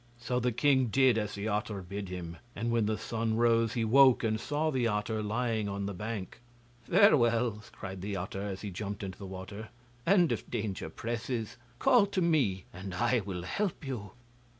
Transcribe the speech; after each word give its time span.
So 0.17 0.39
the 0.39 0.51
king 0.51 0.87
did 0.87 1.15
as 1.19 1.35
the 1.35 1.47
otter 1.47 1.83
bid 1.83 2.09
him, 2.09 2.37
and 2.55 2.71
when 2.71 2.87
the 2.87 2.97
sun 2.97 3.37
rose 3.37 3.73
he 3.73 3.85
woke 3.85 4.23
and 4.23 4.39
saw 4.39 4.71
the 4.71 4.87
otter 4.87 5.21
lying 5.21 5.69
on 5.69 5.85
the 5.85 5.93
bank. 5.93 6.39
'Farewell,' 6.89 7.61
cried 7.71 8.01
the 8.01 8.15
otter 8.15 8.41
as 8.41 8.61
he 8.61 8.71
jumped 8.71 9.03
into 9.03 9.19
the 9.19 9.27
water, 9.27 9.69
'and 10.03 10.31
if 10.31 10.49
danger 10.49 10.89
presses, 10.89 11.57
call 11.77 12.07
to 12.07 12.19
me 12.23 12.65
and 12.73 12.95
I 12.95 13.19
will 13.23 13.43
help 13.43 13.85
you. 13.85 14.13